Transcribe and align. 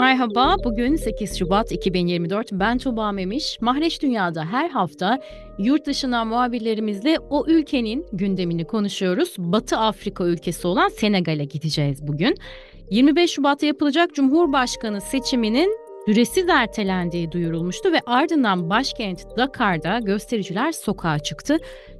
Merhaba, 0.00 0.56
bugün 0.64 0.96
8 0.96 1.38
Şubat 1.38 1.72
2024. 1.72 2.52
Ben 2.52 2.78
Tuğba 2.78 3.12
Memiş. 3.12 3.60
Mahreç 3.60 4.02
Dünya'da 4.02 4.44
her 4.44 4.70
hafta 4.70 5.20
yurt 5.58 5.86
dışından 5.86 6.26
muhabirlerimizle 6.26 7.16
o 7.30 7.44
ülkenin 7.46 8.06
gündemini 8.12 8.64
konuşuyoruz. 8.64 9.34
Batı 9.38 9.76
Afrika 9.76 10.24
ülkesi 10.24 10.66
olan 10.66 10.88
Senegal'e 10.88 11.44
gideceğiz 11.44 12.06
bugün. 12.06 12.34
25 12.90 13.30
Şubat'ta 13.30 13.66
yapılacak 13.66 14.14
Cumhurbaşkanı 14.14 15.00
seçiminin 15.00 15.78
süresiz 16.06 16.48
ertelendiği 16.48 17.32
duyurulmuştu 17.32 17.92
ve 17.92 18.00
ardından 18.06 18.70
başkent 18.70 19.26
Dakar'da 19.36 19.98
göstericiler 19.98 20.72
sokağa 20.72 21.18
çıktı. 21.18 21.58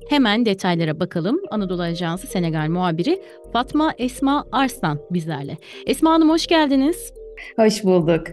Hemen 0.08 0.46
detaylara 0.46 1.00
bakalım. 1.00 1.40
Anadolu 1.50 1.82
Ajansı 1.82 2.26
Senegal 2.26 2.68
muhabiri 2.68 3.22
Fatma 3.52 3.94
Esma 3.98 4.44
Arslan 4.52 4.98
bizlerle. 5.10 5.56
Esma 5.86 6.12
Hanım 6.12 6.30
hoş 6.30 6.46
geldiniz. 6.46 7.19
Hoş 7.56 7.84
bulduk. 7.84 8.26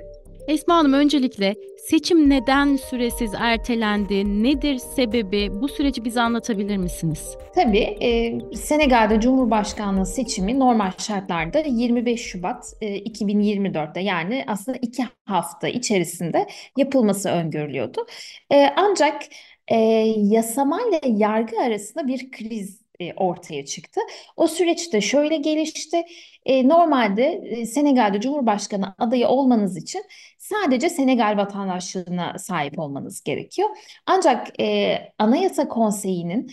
Esma 0.47 0.75
Hanım 0.75 0.93
öncelikle 0.93 1.55
seçim 1.77 2.29
neden 2.29 2.75
süresiz 2.75 3.31
ertelendi? 3.37 4.43
Nedir 4.43 4.77
sebebi? 4.77 5.49
Bu 5.61 5.67
süreci 5.67 6.05
bize 6.05 6.21
anlatabilir 6.21 6.77
misiniz? 6.77 7.37
Tabii. 7.55 7.97
E, 8.01 8.39
Senegal'de 8.55 9.19
Cumhurbaşkanlığı 9.19 10.05
seçimi 10.05 10.59
normal 10.59 10.91
şartlarda 10.97 11.59
25 11.59 12.21
Şubat 12.21 12.73
e, 12.81 12.97
2024'te 12.97 13.99
yani 13.99 14.43
aslında 14.47 14.77
iki 14.81 15.05
hafta 15.25 15.67
içerisinde 15.67 16.47
yapılması 16.77 17.29
öngörülüyordu. 17.29 18.05
E, 18.51 18.67
ancak 18.75 19.21
e, 19.67 19.75
yasama 20.17 20.81
ile 20.81 20.99
yargı 21.03 21.59
arasında 21.61 22.07
bir 22.07 22.31
kriz 22.31 22.86
e, 22.99 23.13
ortaya 23.13 23.65
çıktı. 23.65 24.01
O 24.37 24.47
süreçte 24.47 25.01
şöyle 25.01 25.37
gelişti. 25.37 26.03
E, 26.45 26.67
normalde 26.67 27.23
e, 27.25 27.65
Senegal'de 27.65 28.21
Cumhurbaşkanı 28.21 28.95
adayı 28.97 29.27
olmanız 29.27 29.77
için 29.77 30.03
sadece 30.37 30.89
Senegal 30.89 31.37
vatandaşlığına 31.37 32.37
sahip 32.39 32.79
olmanız 32.79 33.23
gerekiyor. 33.23 33.69
Ancak 34.05 34.47
Anayasa 35.19 35.67
Konseyi'nin 35.67 36.51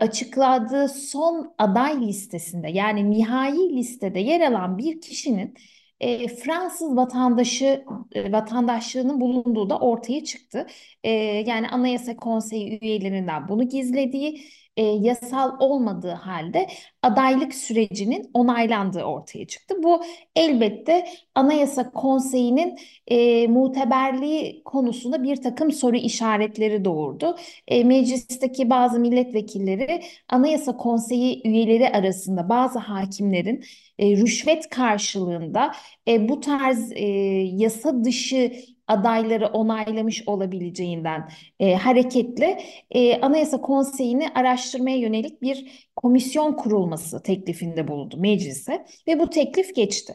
açıkladığı 0.00 0.88
son 0.88 1.54
aday 1.58 2.06
listesinde 2.06 2.68
yani 2.68 3.10
nihai 3.10 3.76
listede 3.76 4.20
yer 4.20 4.40
alan 4.40 4.78
bir 4.78 5.00
kişinin 5.00 5.54
e, 6.00 6.28
Fransız 6.28 6.96
vatandaşı 6.96 7.84
e, 8.12 8.32
vatandaşlığının 8.32 9.20
bulunduğu 9.20 9.70
da 9.70 9.78
ortaya 9.78 10.24
çıktı. 10.24 10.66
E, 11.04 11.10
yani 11.46 11.68
Anayasa 11.68 12.16
Konseyi 12.16 12.78
üyelerinden 12.82 13.48
bunu 13.48 13.68
gizlediği 13.68 14.44
e, 14.76 14.82
yasal 14.82 15.56
olmadığı 15.60 16.10
halde 16.10 16.68
adaylık 17.02 17.54
sürecinin 17.54 18.30
onaylandığı 18.34 19.02
ortaya 19.04 19.46
çıktı. 19.46 19.74
Bu 19.82 20.02
elbette 20.36 21.06
Anayasa 21.34 21.90
Konseyi'nin 21.90 22.78
e, 23.06 23.46
muteberliği 23.46 24.62
konusunda 24.64 25.22
bir 25.22 25.36
takım 25.36 25.72
soru 25.72 25.96
işaretleri 25.96 26.84
doğurdu. 26.84 27.36
E, 27.68 27.84
meclisteki 27.84 28.70
bazı 28.70 28.98
milletvekilleri 29.00 30.02
Anayasa 30.28 30.76
Konseyi 30.76 31.42
üyeleri 31.48 31.88
arasında 31.88 32.48
bazı 32.48 32.78
hakimlerin 32.78 33.64
e, 33.98 34.16
rüşvet 34.16 34.68
karşılığında 34.68 35.72
e, 36.08 36.28
bu 36.28 36.40
tarz 36.40 36.92
e, 36.92 37.04
yasa 37.52 38.04
dışı 38.04 38.52
adayları 38.88 39.46
onaylamış 39.46 40.22
olabileceğinden 40.28 41.28
e, 41.60 41.74
hareketle 41.74 42.60
e, 42.90 43.20
Anayasa 43.20 43.60
Konseyi'ni 43.60 44.28
araştırmaya 44.34 44.96
yönelik 44.96 45.42
bir 45.42 45.88
komisyon 45.96 46.52
kurulması 46.52 47.22
teklifinde 47.22 47.88
bulundu 47.88 48.16
meclise 48.18 48.86
ve 49.08 49.18
bu 49.18 49.30
teklif 49.30 49.74
geçti. 49.74 50.14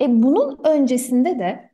E, 0.00 0.22
bunun 0.22 0.58
öncesinde 0.64 1.38
de 1.38 1.70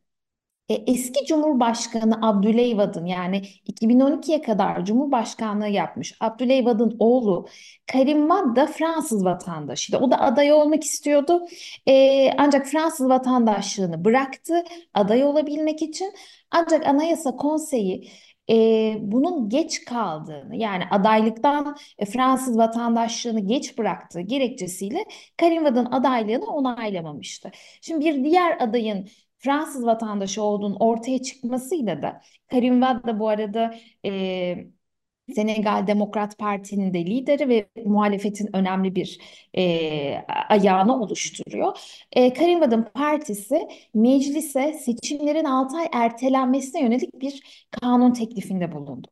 e, 0.68 0.74
eski 0.74 1.26
Cumhurbaşkanı 1.26 2.18
Abdüleyvad'ın 2.28 3.06
yani 3.06 3.42
2012'ye 3.72 4.42
kadar 4.42 4.84
Cumhurbaşkanlığı 4.84 5.68
yapmış 5.68 6.14
Abdüleyvad'ın 6.20 6.96
oğlu 6.98 7.48
Karim 7.92 8.28
Wade 8.28 8.56
da 8.56 8.66
Fransız 8.66 9.24
vatandaşıydı. 9.24 9.98
O 9.98 10.10
da 10.10 10.20
aday 10.20 10.52
olmak 10.52 10.84
istiyordu. 10.84 11.46
E, 11.86 12.30
ancak 12.38 12.66
Fransız 12.66 13.08
vatandaşlığını 13.08 14.04
bıraktı 14.04 14.64
aday 14.94 15.24
olabilmek 15.24 15.82
için. 15.82 16.12
Ancak 16.50 16.86
Anayasa 16.86 17.36
Konseyi 17.36 18.10
e, 18.50 18.54
bunun 19.00 19.48
geç 19.48 19.84
kaldığını 19.84 20.56
yani 20.56 20.84
adaylıktan 20.90 21.76
e, 21.98 22.06
Fransız 22.06 22.58
vatandaşlığını 22.58 23.40
geç 23.40 23.78
bıraktığı 23.78 24.20
gerekçesiyle 24.20 25.04
Karim 25.36 25.64
Wade'ın 25.64 25.92
adaylığını 25.92 26.46
onaylamamıştı. 26.46 27.50
Şimdi 27.80 28.04
bir 28.04 28.24
diğer 28.24 28.56
adayın 28.60 29.08
Fransız 29.44 29.86
vatandaşı 29.86 30.42
olduğunun 30.42 30.76
ortaya 30.80 31.22
çıkmasıyla 31.22 32.02
da 32.02 32.20
Karim 32.50 32.80
Wade 32.80 33.06
de 33.06 33.18
bu 33.18 33.28
arada 33.28 33.74
e, 34.06 34.66
Senegal 35.34 35.86
Demokrat 35.86 36.38
Parti'nin 36.38 36.94
de 36.94 37.06
lideri 37.06 37.48
ve 37.48 37.66
muhalefetin 37.84 38.56
önemli 38.56 38.94
bir 38.96 39.18
e, 39.56 40.24
ayağını 40.48 41.02
oluşturuyor. 41.02 41.78
E, 42.12 42.32
Karim 42.32 42.60
Wade'ın 42.60 42.88
partisi 42.94 43.68
meclise 43.94 44.72
seçimlerin 44.72 45.44
6 45.44 45.76
ay 45.76 45.88
ertelenmesine 45.92 46.82
yönelik 46.82 47.20
bir 47.20 47.66
kanun 47.70 48.12
teklifinde 48.12 48.72
bulundu. 48.72 49.08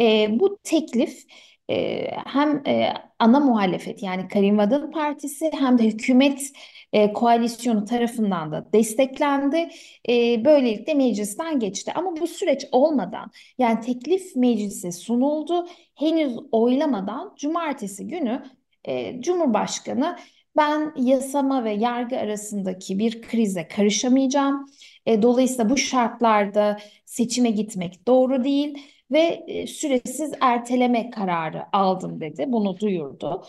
E, 0.00 0.28
bu 0.40 0.58
teklif 0.64 1.26
e, 1.72 2.06
hem 2.26 2.62
e, 2.66 2.92
ana 3.18 3.40
muhalefet 3.40 4.02
yani 4.02 4.28
Karim 4.28 4.58
Wade'ın 4.58 4.90
partisi 4.90 5.50
hem 5.52 5.78
de 5.78 5.84
hükümet 5.84 6.52
e, 6.92 7.12
koalisyonu 7.12 7.84
tarafından 7.84 8.52
da 8.52 8.72
desteklendi. 8.72 9.68
E, 10.08 10.44
böylelikle 10.44 10.94
meclisten 10.94 11.58
geçti. 11.58 11.92
Ama 11.94 12.16
bu 12.20 12.26
süreç 12.26 12.66
olmadan 12.72 13.30
yani 13.58 13.80
teklif 13.80 14.36
meclise 14.36 14.92
sunuldu. 14.92 15.66
Henüz 15.94 16.36
oylamadan 16.52 17.34
cumartesi 17.38 18.06
günü 18.06 18.42
e, 18.84 19.20
Cumhurbaşkanı 19.20 20.16
ben 20.56 20.92
yasama 20.96 21.64
ve 21.64 21.72
yargı 21.72 22.18
arasındaki 22.18 22.98
bir 22.98 23.22
krize 23.22 23.68
karışamayacağım. 23.68 24.66
E, 25.06 25.22
dolayısıyla 25.22 25.70
bu 25.70 25.76
şartlarda 25.76 26.78
seçime 27.04 27.50
gitmek 27.50 28.06
doğru 28.06 28.44
değil 28.44 28.78
ve 29.12 29.44
e, 29.48 29.66
süresiz 29.66 30.32
erteleme 30.40 31.10
kararı 31.10 31.76
aldım 31.76 32.20
dedi. 32.20 32.44
Bunu 32.48 32.78
duyurdu. 32.80 33.42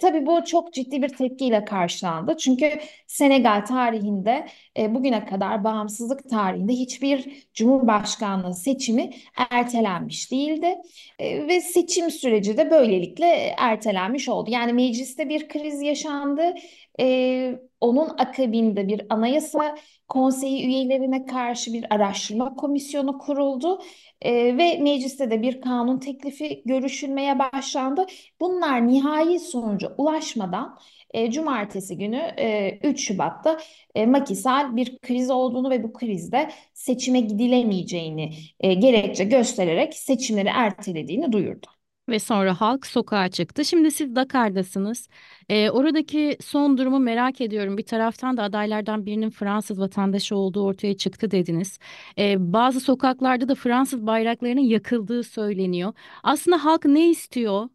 Tabii 0.00 0.26
bu 0.26 0.44
çok 0.44 0.72
ciddi 0.74 1.02
bir 1.02 1.08
tepkiyle 1.08 1.64
karşılandı. 1.64 2.36
Çünkü 2.36 2.70
Senegal 3.06 3.64
tarihinde 3.66 4.46
e, 4.78 4.94
bugüne 4.94 5.24
kadar 5.26 5.64
bağımsızlık 5.64 6.30
tarihinde 6.30 6.72
hiçbir 6.72 7.46
cumhurbaşkanlığı 7.54 8.54
seçimi 8.54 9.10
ertelenmiş 9.50 10.30
değildi. 10.32 10.74
E, 11.18 11.48
ve 11.48 11.60
seçim 11.60 12.10
süreci 12.10 12.56
de 12.56 12.70
böylelikle 12.70 13.26
ertelenmiş 13.58 14.28
oldu. 14.28 14.50
Yani 14.50 14.72
mecliste 14.72 15.28
bir 15.28 15.48
kriz 15.48 15.82
yaşandı. 15.82 16.54
E, 17.00 17.58
onun 17.80 18.08
akabinde 18.18 18.88
bir 18.88 19.02
anayasa 19.10 19.76
konseyi 20.08 20.66
üyelerine 20.66 21.26
karşı 21.26 21.72
bir 21.72 21.86
araştırma 21.94 22.54
komisyonu 22.56 23.18
kuruldu 23.18 23.82
e, 24.22 24.32
ve 24.58 24.78
mecliste 24.78 25.30
de 25.30 25.42
bir 25.42 25.60
kanun 25.60 25.98
teklifi 25.98 26.62
görüşülmeye 26.66 27.38
başlandı. 27.38 28.06
Bunlar 28.40 28.86
nihai 28.88 29.38
sonuca 29.82 29.94
ulaşmadan 29.98 30.78
e, 31.14 31.30
cumartesi 31.30 31.98
günü 31.98 32.16
e, 32.16 32.78
3 32.82 33.06
Şubat'ta 33.06 33.60
e, 33.94 34.06
makisal 34.06 34.76
bir 34.76 34.98
kriz 34.98 35.30
olduğunu 35.30 35.70
ve 35.70 35.82
bu 35.82 35.92
krizde 35.92 36.50
seçime 36.74 37.20
gidilemeyeceğini 37.20 38.34
e, 38.60 38.74
gerekçe 38.74 39.24
göstererek 39.24 39.94
seçimleri 39.94 40.48
ertelediğini 40.48 41.32
duyurdu. 41.32 41.66
Ve 42.08 42.18
sonra 42.18 42.60
halk 42.60 42.86
sokağa 42.86 43.28
çıktı. 43.30 43.64
Şimdi 43.64 43.90
siz 43.90 44.16
Dakar'dasınız. 44.16 45.08
Ee, 45.48 45.70
oradaki 45.70 46.36
son 46.40 46.78
durumu 46.78 46.98
merak 46.98 47.40
ediyorum. 47.40 47.78
Bir 47.78 47.86
taraftan 47.86 48.36
da 48.36 48.42
adaylardan 48.42 49.06
birinin 49.06 49.30
Fransız 49.30 49.80
vatandaşı 49.80 50.36
olduğu 50.36 50.64
ortaya 50.64 50.96
çıktı 50.96 51.30
dediniz. 51.30 51.78
Ee, 52.18 52.36
bazı 52.52 52.80
sokaklarda 52.80 53.48
da 53.48 53.54
Fransız 53.54 54.06
bayraklarının 54.06 54.60
yakıldığı 54.60 55.22
söyleniyor. 55.22 55.92
Aslında 56.22 56.64
halk 56.64 56.84
ne 56.84 57.10
istiyor? 57.10 57.68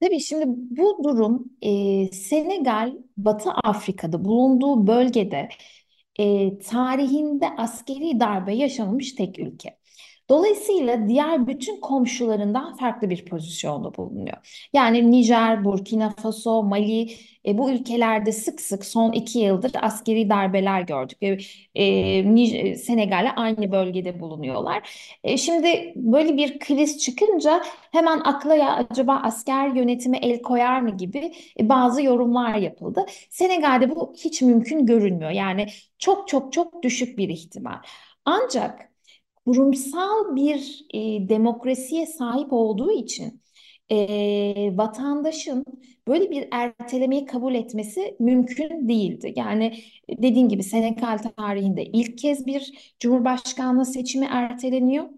Tabii 0.00 0.20
şimdi 0.20 0.44
bu 0.48 1.04
durum 1.04 1.52
e, 1.62 2.12
Senegal, 2.12 2.94
Batı 3.16 3.50
Afrika'da 3.50 4.24
bulunduğu 4.24 4.86
bölgede 4.86 5.48
e, 6.18 6.58
tarihinde 6.58 7.46
askeri 7.58 8.20
darbe 8.20 8.54
yaşanmış 8.54 9.12
tek 9.14 9.38
ülke. 9.38 9.78
Dolayısıyla 10.30 11.08
diğer 11.08 11.46
bütün 11.46 11.80
komşularından 11.80 12.76
farklı 12.76 13.10
bir 13.10 13.24
pozisyonda 13.24 13.96
bulunuyor. 13.96 14.68
Yani 14.72 15.10
Nijer, 15.10 15.64
Burkina 15.64 16.10
Faso, 16.10 16.62
Mali 16.62 17.08
e, 17.46 17.58
bu 17.58 17.70
ülkelerde 17.70 18.32
sık 18.32 18.60
sık 18.60 18.84
son 18.84 19.12
iki 19.12 19.38
yıldır 19.38 19.72
askeri 19.82 20.30
darbeler 20.30 20.80
gördük. 20.82 21.18
E, 21.22 21.36
e, 21.74 22.76
Senegal'le 22.76 23.32
aynı 23.36 23.72
bölgede 23.72 24.20
bulunuyorlar. 24.20 24.90
E, 25.24 25.36
şimdi 25.36 25.92
böyle 25.96 26.36
bir 26.36 26.58
kriz 26.58 26.98
çıkınca 26.98 27.62
hemen 27.92 28.20
akla 28.20 28.54
ya 28.54 28.74
acaba 28.76 29.16
asker 29.24 29.68
yönetimi 29.68 30.16
el 30.16 30.42
koyar 30.42 30.80
mı 30.80 30.96
gibi 30.96 31.32
e, 31.60 31.68
bazı 31.68 32.02
yorumlar 32.02 32.54
yapıldı. 32.54 33.06
Senegal'de 33.30 33.90
bu 33.96 34.14
hiç 34.24 34.42
mümkün 34.42 34.86
görünmüyor. 34.86 35.30
Yani 35.30 35.66
çok 35.98 36.28
çok 36.28 36.52
çok 36.52 36.82
düşük 36.82 37.18
bir 37.18 37.28
ihtimal. 37.28 37.76
Ancak 38.24 38.95
kurumsal 39.46 40.36
bir 40.36 40.86
e, 40.94 41.28
demokrasiye 41.28 42.06
sahip 42.06 42.52
olduğu 42.52 42.92
için 42.92 43.42
e, 43.92 44.76
vatandaşın 44.76 45.64
böyle 46.08 46.30
bir 46.30 46.48
ertelemeyi 46.52 47.26
kabul 47.26 47.54
etmesi 47.54 48.16
mümkün 48.20 48.88
değildi. 48.88 49.32
Yani 49.36 49.78
dediğim 50.10 50.48
gibi 50.48 50.62
Senegal 50.62 51.18
tarihinde 51.18 51.84
ilk 51.86 52.18
kez 52.18 52.46
bir 52.46 52.94
cumhurbaşkanlığı 53.00 53.86
seçimi 53.86 54.26
erteleniyor. 54.30 55.08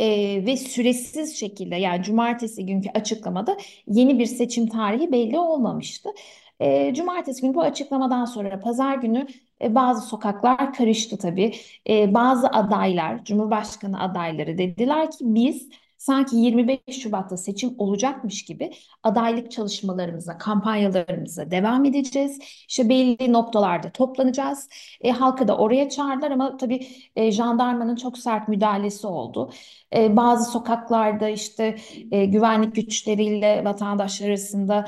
Ee, 0.00 0.42
ve 0.46 0.56
süresiz 0.56 1.36
şekilde 1.36 1.76
yani 1.76 2.02
cumartesi 2.02 2.66
günkü 2.66 2.90
açıklamada 2.94 3.56
yeni 3.86 4.18
bir 4.18 4.26
seçim 4.26 4.66
tarihi 4.68 5.12
belli 5.12 5.38
olmamıştı. 5.38 6.10
Ee, 6.60 6.94
cumartesi 6.94 7.42
günü 7.42 7.54
bu 7.54 7.62
açıklamadan 7.62 8.24
sonra 8.24 8.60
pazar 8.60 8.94
günü 8.96 9.26
e, 9.62 9.74
bazı 9.74 10.06
sokaklar 10.08 10.72
karıştı 10.74 11.18
tabii. 11.18 11.54
E, 11.88 12.14
bazı 12.14 12.48
adaylar, 12.48 13.24
Cumhurbaşkanı 13.24 14.00
adayları 14.00 14.58
dediler 14.58 15.10
ki 15.10 15.18
biz 15.20 15.68
sanki 15.98 16.36
25 16.36 16.80
Şubat'ta 17.02 17.36
seçim 17.36 17.74
olacakmış 17.78 18.44
gibi 18.44 18.70
adaylık 19.02 19.50
çalışmalarımıza, 19.50 20.38
kampanyalarımıza 20.38 21.50
devam 21.50 21.84
edeceğiz. 21.84 22.38
İşte 22.68 22.88
belli 22.88 23.32
noktalarda 23.32 23.90
toplanacağız. 23.92 24.68
E, 25.00 25.10
halkı 25.10 25.48
da 25.48 25.56
oraya 25.56 25.88
çağırdılar 25.90 26.30
ama 26.30 26.56
tabii 26.56 26.86
e, 27.16 27.30
jandarmanın 27.32 27.96
çok 27.96 28.18
sert 28.18 28.48
müdahalesi 28.48 29.06
oldu. 29.06 29.52
E, 29.96 30.16
bazı 30.16 30.50
sokaklarda 30.50 31.28
işte 31.28 31.76
e, 32.12 32.24
güvenlik 32.24 32.74
güçleriyle 32.74 33.64
vatandaşlar 33.64 34.28
arasında 34.28 34.84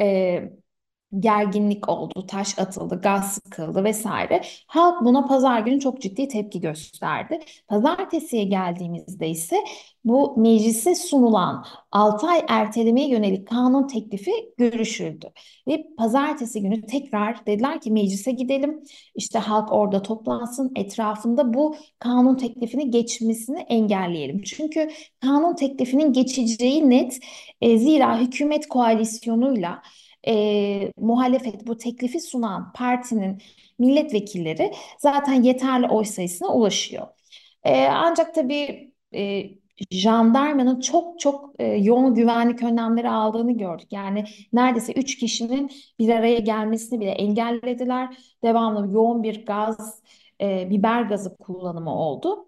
e, 0.00 0.50
gerginlik 1.20 1.88
oldu, 1.88 2.26
taş 2.26 2.58
atıldı, 2.58 3.00
gaz 3.00 3.34
sıkıldı 3.34 3.84
vesaire. 3.84 4.42
Halk 4.66 5.04
buna 5.04 5.26
pazar 5.26 5.60
günü 5.60 5.80
çok 5.80 6.00
ciddi 6.00 6.28
tepki 6.28 6.60
gösterdi. 6.60 7.40
Pazartesiye 7.68 8.44
geldiğimizde 8.44 9.28
ise 9.28 9.56
bu 10.04 10.34
meclise 10.36 10.94
sunulan 10.94 11.64
6 11.92 12.26
ay 12.26 12.44
ertelemeye 12.48 13.08
yönelik 13.08 13.48
kanun 13.48 13.86
teklifi 13.86 14.32
görüşüldü. 14.58 15.26
Ve 15.68 15.86
pazartesi 15.98 16.62
günü 16.62 16.86
tekrar 16.86 17.46
dediler 17.46 17.80
ki 17.80 17.90
meclise 17.90 18.30
gidelim. 18.30 18.82
İşte 19.14 19.38
halk 19.38 19.72
orada 19.72 20.02
toplansın 20.02 20.72
etrafında 20.76 21.54
bu 21.54 21.76
kanun 21.98 22.36
teklifini 22.36 22.90
geçmesini 22.90 23.58
engelleyelim. 23.58 24.42
Çünkü 24.42 24.88
kanun 25.20 25.54
teklifinin 25.54 26.12
geçeceği 26.12 26.90
net. 26.90 27.18
E, 27.60 27.78
zira 27.78 28.20
hükümet 28.20 28.68
koalisyonuyla 28.68 29.82
e, 30.28 30.92
muhalefet 30.96 31.66
bu 31.66 31.76
teklifi 31.78 32.20
sunan 32.20 32.72
partinin 32.72 33.42
milletvekilleri 33.78 34.72
zaten 34.98 35.42
yeterli 35.42 35.88
oy 35.88 36.04
sayısına 36.04 36.48
ulaşıyor. 36.54 37.06
E, 37.64 37.86
ancak 37.86 38.34
tabii 38.34 38.92
e, 39.14 39.42
jandarmanın 39.90 40.80
çok 40.80 41.20
çok 41.20 41.54
e, 41.58 41.64
yoğun 41.66 42.14
güvenlik 42.14 42.62
önlemleri 42.62 43.10
aldığını 43.10 43.58
gördük. 43.58 43.88
Yani 43.92 44.24
neredeyse 44.52 44.92
üç 44.92 45.18
kişinin 45.18 45.70
bir 45.98 46.08
araya 46.08 46.38
gelmesini 46.38 47.00
bile 47.00 47.10
engellediler. 47.10 48.16
Devamlı 48.44 48.92
yoğun 48.92 49.22
bir 49.22 49.46
gaz, 49.46 50.02
e, 50.40 50.70
biber 50.70 51.02
gazı 51.02 51.36
kullanımı 51.36 51.90
oldu. 51.98 52.45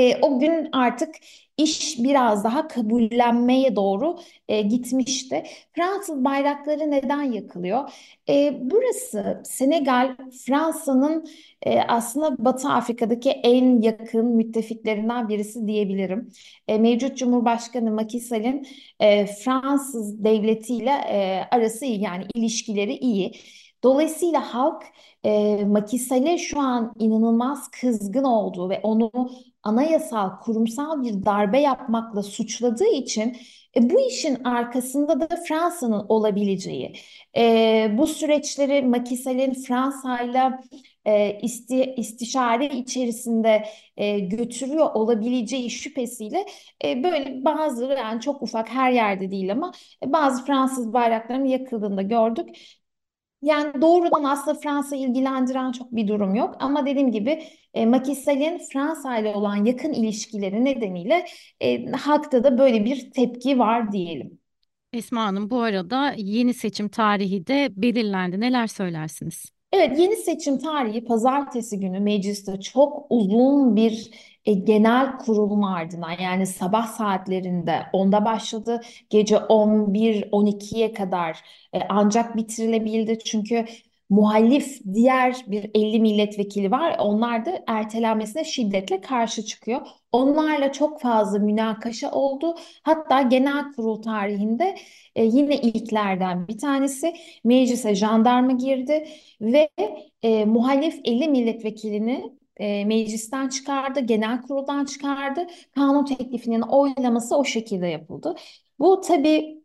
E, 0.00 0.16
o 0.22 0.38
gün 0.40 0.68
artık 0.72 1.14
iş 1.56 1.98
biraz 1.98 2.44
daha 2.44 2.68
kabullenmeye 2.68 3.76
doğru 3.76 4.18
e, 4.48 4.62
gitmişti. 4.62 5.42
Fransız 5.76 6.24
bayrakları 6.24 6.90
neden 6.90 7.22
yakılıyor? 7.22 7.90
E, 8.28 8.58
burası 8.60 9.42
Senegal, 9.44 10.16
Fransa'nın 10.46 11.26
e, 11.62 11.80
aslında 11.80 12.44
Batı 12.44 12.68
Afrika'daki 12.68 13.30
en 13.30 13.82
yakın 13.82 14.26
müttefiklerinden 14.26 15.28
birisi 15.28 15.66
diyebilirim. 15.66 16.32
E, 16.68 16.78
mevcut 16.78 17.16
Cumhurbaşkanı 17.18 17.90
Macky 17.90 18.20
Sall'in 18.22 18.66
e, 19.00 19.26
Fransız 19.26 20.24
devletiyle 20.24 20.90
e, 20.90 21.44
arası 21.50 21.84
iyi 21.84 22.02
yani 22.02 22.24
ilişkileri 22.34 22.94
iyi. 22.96 23.32
Dolayısıyla 23.82 24.54
halk 24.54 24.82
e, 25.24 25.64
Macky 25.64 26.38
şu 26.38 26.60
an 26.60 26.94
inanılmaz 26.98 27.70
kızgın 27.70 28.24
olduğu 28.24 28.70
ve 28.70 28.80
onu 28.82 29.10
anayasal, 29.62 30.40
kurumsal 30.40 31.02
bir 31.02 31.24
darbe 31.24 31.60
yapmakla 31.60 32.22
suçladığı 32.22 32.86
için 32.86 33.36
e, 33.76 33.90
bu 33.90 34.00
işin 34.00 34.44
arkasında 34.44 35.20
da 35.20 35.28
Fransa'nın 35.48 36.06
olabileceği, 36.08 36.92
e, 37.36 37.94
bu 37.98 38.06
süreçleri 38.06 38.82
Macky 38.82 39.16
Sall'in 39.16 39.54
Fransa'yla 39.54 40.60
e, 41.04 41.38
isti, 41.42 41.94
istişare 41.96 42.66
içerisinde 42.66 43.64
e, 43.96 44.18
götürüyor 44.18 44.90
olabileceği 44.94 45.70
şüphesiyle 45.70 46.46
e, 46.84 47.02
böyle 47.04 47.44
bazı 47.44 47.84
yani 47.84 48.20
çok 48.20 48.42
ufak 48.42 48.68
her 48.68 48.92
yerde 48.92 49.30
değil 49.30 49.52
ama 49.52 49.72
e, 50.06 50.12
bazı 50.12 50.44
Fransız 50.44 50.92
bayraklarının 50.92 51.44
yakıldığında 51.46 52.02
gördük. 52.02 52.48
Yani 53.42 53.82
doğrudan 53.82 54.24
aslında 54.24 54.58
Fransa 54.60 54.96
ilgilendiren 54.96 55.72
çok 55.72 55.92
bir 55.92 56.08
durum 56.08 56.34
yok 56.34 56.56
ama 56.58 56.86
dediğim 56.86 57.12
gibi 57.12 57.42
e, 57.74 57.86
Macky 57.86 58.16
Sall'in 58.16 58.58
Fransa 58.72 59.18
ile 59.18 59.28
olan 59.34 59.64
yakın 59.64 59.92
ilişkileri 59.92 60.64
nedeniyle 60.64 61.26
e, 61.60 61.86
halkta 61.92 62.44
da 62.44 62.58
böyle 62.58 62.84
bir 62.84 63.10
tepki 63.10 63.58
var 63.58 63.92
diyelim. 63.92 64.40
Esma 64.92 65.24
Hanım 65.24 65.50
bu 65.50 65.60
arada 65.62 66.14
yeni 66.16 66.54
seçim 66.54 66.88
tarihi 66.88 67.46
de 67.46 67.68
belirlendi. 67.76 68.40
Neler 68.40 68.66
söylersiniz? 68.66 69.52
Evet, 69.72 69.98
yeni 69.98 70.16
seçim 70.16 70.58
tarihi 70.58 71.04
pazartesi 71.04 71.80
günü 71.80 72.00
mecliste 72.00 72.60
çok 72.60 73.06
uzun 73.10 73.76
bir 73.76 74.10
e, 74.46 74.52
genel 74.52 75.18
kurulun 75.18 75.62
ardından 75.62 76.10
yani 76.10 76.46
sabah 76.46 76.86
saatlerinde 76.86 77.82
onda 77.92 78.24
başladı. 78.24 78.80
Gece 79.10 79.38
11-12'ye 79.38 80.92
kadar 80.92 81.38
e, 81.74 81.78
ancak 81.88 82.36
bitirilebildi. 82.36 83.18
Çünkü 83.24 83.66
muhalif 84.10 84.80
diğer 84.94 85.44
bir 85.46 85.70
50 85.74 86.00
milletvekili 86.00 86.70
var. 86.70 86.96
Onlar 86.98 87.46
da 87.46 87.64
ertelenmesine 87.66 88.44
şiddetle 88.44 89.00
karşı 89.00 89.44
çıkıyor. 89.44 89.80
Onlarla 90.12 90.72
çok 90.72 91.00
fazla 91.00 91.38
münakaşa 91.38 92.10
oldu. 92.10 92.54
Hatta 92.82 93.22
genel 93.22 93.72
kurul 93.72 94.02
tarihinde 94.02 94.76
e, 95.16 95.24
yine 95.24 95.56
ilklerden 95.60 96.48
bir 96.48 96.58
tanesi 96.58 97.14
meclise 97.44 97.94
jandarma 97.94 98.52
girdi 98.52 99.08
ve 99.40 99.68
e, 100.22 100.44
muhalif 100.44 101.00
50 101.04 101.28
milletvekilini 101.28 102.32
e, 102.56 102.84
meclisten 102.84 103.48
çıkardı, 103.48 104.00
genel 104.00 104.42
kuruldan 104.42 104.84
çıkardı. 104.84 105.46
Kanun 105.74 106.04
teklifinin 106.04 106.62
oylaması 106.62 107.36
o 107.36 107.44
şekilde 107.44 107.86
yapıldı. 107.86 108.34
Bu 108.78 109.00
tabii 109.00 109.59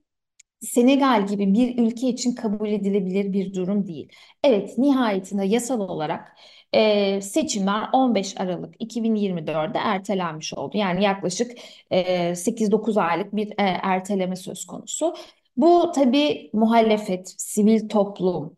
Senegal 0.66 1.28
gibi 1.28 1.54
bir 1.54 1.78
ülke 1.78 2.08
için 2.08 2.36
kabul 2.36 2.70
edilebilir 2.70 3.34
bir 3.34 3.54
durum 3.54 3.88
değil. 3.88 4.10
Evet, 4.44 4.78
nihayetinde 4.78 5.46
yasal 5.46 5.80
olarak 5.80 6.38
e, 6.74 7.22
seçimler 7.22 7.90
15 7.94 8.40
Aralık 8.42 8.76
2024'de 8.82 9.78
ertelenmiş 9.78 10.54
oldu. 10.54 10.78
Yani 10.78 11.04
yaklaşık 11.04 11.52
e, 11.92 12.36
8-9 12.36 12.98
aylık 12.98 13.36
bir 13.36 13.48
e, 13.50 13.54
erteleme 13.84 14.36
söz 14.36 14.66
konusu. 14.66 15.16
Bu 15.58 15.92
tabii 15.96 16.50
muhalefet, 16.54 17.36
sivil 17.38 17.90
toplum, 17.90 18.58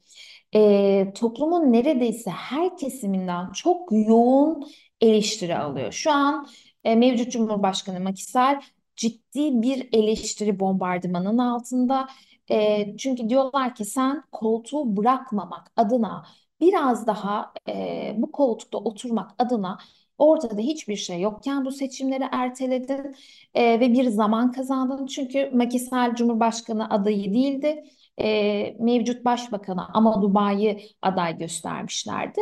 e, 0.56 1.14
toplumun 1.16 1.74
neredeyse 1.74 2.32
her 2.32 2.78
kesiminden 2.78 3.52
çok 3.52 3.90
yoğun 3.92 4.64
eleştiri 5.02 5.58
alıyor. 5.58 5.92
Şu 5.92 6.12
an 6.12 6.48
e, 6.84 6.96
mevcut 6.96 7.32
Cumhurbaşkanı 7.32 8.00
Macky 8.00 8.24
Sall 8.24 8.62
ciddi 8.98 9.62
bir 9.62 9.89
eleştiri 9.94 10.60
bombardımanın 10.60 11.38
altında. 11.38 12.08
E, 12.51 12.98
çünkü 12.98 13.30
diyorlar 13.30 13.75
ki 13.75 13.86
sen 13.86 14.24
koltuğu 14.32 14.98
bırakmamak 14.98 15.72
adına 15.75 16.25
biraz 16.62 17.08
daha 17.08 17.54
e, 17.70 18.16
bu 18.18 18.32
koltukta 18.32 18.77
oturmak 18.77 19.32
adına 19.39 19.77
ortada 20.18 20.62
hiçbir 20.62 20.96
şey 20.96 21.22
yokken 21.22 21.66
bu 21.66 21.72
seçimleri 21.72 22.24
erteledin 22.32 23.16
e, 23.54 23.80
ve 23.80 23.94
bir 23.94 24.06
zaman 24.10 24.51
kazandın. 24.51 25.06
Çünkü 25.06 25.50
Macky 25.54 25.80
Sall 25.84 26.16
Cumhurbaşkanı 26.16 26.89
adayı 26.89 27.34
değildi. 27.34 27.84
E, 28.20 28.77
mevcut 28.80 29.25
başbakanı 29.25 29.88
Amadou 29.94 30.34
Ba'yı 30.34 30.80
aday 31.01 31.38
göstermişlerdi. 31.38 32.42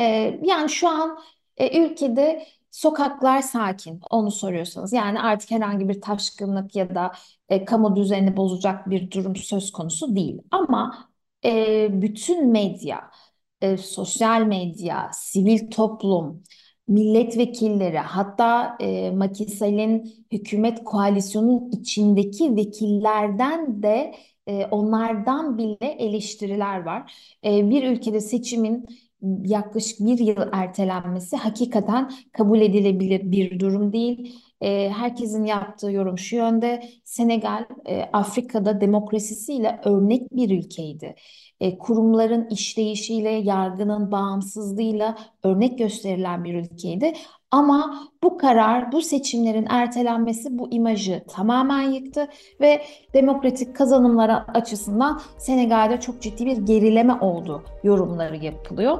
E, 0.00 0.04
yani 0.42 0.70
şu 0.70 0.88
an 0.88 1.18
e, 1.56 1.80
ülkede 1.84 2.46
sokaklar 2.70 3.42
sakin, 3.42 4.00
onu 4.10 4.30
soruyorsanız. 4.30 4.92
Yani 4.92 5.20
artık 5.20 5.50
herhangi 5.50 5.88
bir 5.88 6.00
taşkınlık 6.00 6.76
ya 6.76 6.94
da 6.94 7.12
e, 7.48 7.64
kamu 7.64 7.96
düzenini 7.96 8.36
bozacak 8.36 8.90
bir 8.90 9.10
durum 9.10 9.36
söz 9.36 9.72
konusu 9.72 10.16
değil. 10.16 10.38
Ama 10.50 11.08
e, 11.44 11.88
bütün 12.02 12.48
medya, 12.48 13.10
e, 13.60 13.76
sosyal 13.76 14.42
medya, 14.42 15.10
sivil 15.12 15.70
toplum, 15.70 16.42
milletvekilleri 16.88 17.98
hatta 17.98 18.76
e, 18.80 19.10
Makisel'in 19.10 20.14
hükümet 20.32 20.84
koalisyonun 20.84 21.70
içindeki 21.70 22.56
vekillerden 22.56 23.82
de 23.82 24.14
e, 24.46 24.66
onlardan 24.66 25.58
bile 25.58 25.86
eleştiriler 25.86 26.82
var. 26.82 27.14
E, 27.44 27.70
bir 27.70 27.84
ülkede 27.84 28.20
seçimin 28.20 28.86
yaklaşık 29.44 30.00
bir 30.00 30.18
yıl 30.18 30.48
ertelenmesi 30.52 31.36
hakikaten 31.36 32.10
kabul 32.32 32.60
edilebilir 32.60 33.32
bir 33.32 33.60
durum 33.60 33.92
değil. 33.92 34.40
E, 34.60 34.90
herkesin 34.90 35.44
yaptığı 35.44 35.90
yorum 35.92 36.18
şu 36.18 36.36
yönde. 36.36 36.82
Senegal 37.04 37.64
e, 37.86 38.02
Afrika'da 38.12 38.80
demokrasisiyle 38.80 39.80
örnek 39.84 40.32
bir 40.32 40.58
ülkeydi. 40.58 41.14
E, 41.60 41.78
kurumların 41.78 42.48
işleyişiyle, 42.50 43.30
yargının 43.30 44.12
bağımsızlığıyla 44.12 45.18
örnek 45.42 45.78
gösterilen 45.78 46.44
bir 46.44 46.54
ülkeydi. 46.54 47.12
Ama 47.50 48.08
bu 48.22 48.38
karar, 48.38 48.92
bu 48.92 49.02
seçimlerin 49.02 49.66
ertelenmesi 49.70 50.58
bu 50.58 50.70
imajı 50.70 51.24
tamamen 51.28 51.82
yıktı 51.82 52.28
ve 52.60 52.82
demokratik 53.14 53.76
kazanımlara 53.76 54.46
açısından 54.54 55.20
Senegal'de 55.38 56.00
çok 56.00 56.22
ciddi 56.22 56.46
bir 56.46 56.56
gerileme 56.56 57.14
oldu 57.14 57.62
yorumları 57.82 58.36
yapılıyor. 58.36 58.98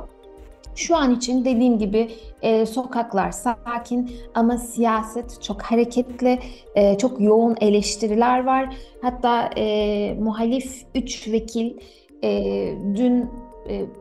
Şu 0.75 0.97
an 0.97 1.14
için 1.14 1.45
dediğim 1.45 1.78
gibi 1.78 2.11
e, 2.42 2.66
sokaklar 2.66 3.30
sakin 3.30 4.11
ama 4.35 4.59
siyaset 4.59 5.42
çok 5.42 5.62
hareketli, 5.62 6.38
e, 6.75 6.99
çok 6.99 7.21
yoğun 7.21 7.57
eleştiriler 7.61 8.45
var. 8.45 8.76
Hatta 9.02 9.50
e, 9.57 10.14
muhalif 10.14 10.83
3 10.95 11.28
vekil 11.28 11.76
e, 12.25 12.30
dün 12.97 13.30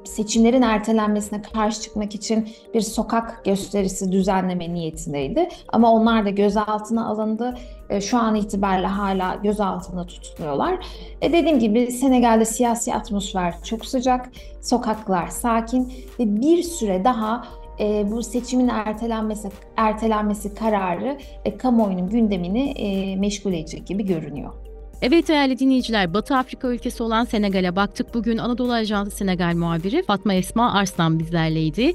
seçimlerin 0.03 0.61
ertelenmesine 0.61 1.41
karşı 1.41 1.81
çıkmak 1.81 2.15
için 2.15 2.49
bir 2.73 2.81
sokak 2.81 3.45
gösterisi 3.45 4.11
düzenleme 4.11 4.73
niyetindeydi. 4.73 5.49
Ama 5.67 5.91
onlar 5.91 6.25
da 6.25 6.29
gözaltına 6.29 7.07
alındı. 7.07 7.57
E, 7.89 8.01
şu 8.01 8.17
an 8.17 8.35
itibariyle 8.35 8.87
hala 8.87 9.35
gözaltında 9.35 10.05
tutuluyorlar. 10.05 10.85
E, 11.21 11.33
dediğim 11.33 11.59
gibi 11.59 11.91
Senegal'de 11.91 12.45
siyasi 12.45 12.93
atmosfer 12.95 13.53
çok 13.63 13.85
sıcak, 13.85 14.29
sokaklar 14.61 15.27
sakin 15.27 15.93
ve 16.19 16.41
bir 16.41 16.63
süre 16.63 17.03
daha 17.03 17.47
e, 17.79 18.11
bu 18.11 18.23
seçimin 18.23 18.67
ertelenmesi 18.67 19.49
ertelenmesi 19.77 20.55
kararı 20.55 21.17
e, 21.45 21.57
kamuoyunun 21.57 22.09
gündemini 22.09 22.69
e, 22.69 23.15
meşgul 23.15 23.53
edecek 23.53 23.87
gibi 23.87 24.05
görünüyor. 24.05 24.68
Evet 25.01 25.27
değerli 25.27 25.59
dinleyiciler, 25.59 26.13
Batı 26.13 26.35
Afrika 26.35 26.67
ülkesi 26.67 27.03
olan 27.03 27.25
Senegal'e 27.25 27.75
baktık. 27.75 28.13
Bugün 28.13 28.37
Anadolu 28.37 28.73
Ajansı 28.73 29.11
Senegal 29.11 29.55
muhabiri 29.55 30.03
Fatma 30.03 30.33
Esma 30.33 30.73
Arslan 30.73 31.19
bizlerleydi. 31.19 31.93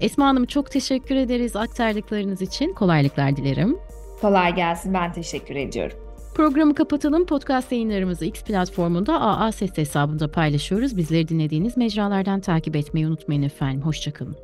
Esma 0.00 0.26
Hanım 0.26 0.46
çok 0.46 0.70
teşekkür 0.70 1.16
ederiz 1.16 1.56
aktardıklarınız 1.56 2.42
için. 2.42 2.72
Kolaylıklar 2.72 3.36
dilerim. 3.36 3.78
Kolay 4.20 4.54
gelsin. 4.54 4.94
Ben 4.94 5.12
teşekkür 5.12 5.56
ediyorum. 5.56 5.96
Programı 6.34 6.74
kapatalım. 6.74 7.26
Podcast 7.26 7.72
yayınlarımızı 7.72 8.24
X 8.24 8.42
platformunda 8.42 9.20
AA 9.20 9.52
Ses 9.52 9.76
hesabında 9.76 10.30
paylaşıyoruz. 10.30 10.96
Bizleri 10.96 11.28
dinlediğiniz 11.28 11.76
mecralardan 11.76 12.40
takip 12.40 12.76
etmeyi 12.76 13.06
unutmayın 13.06 13.42
efendim. 13.42 13.82
Hoşçakalın. 13.82 14.36